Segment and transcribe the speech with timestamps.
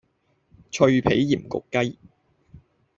[0.71, 1.95] 脆皮鹽焗鷄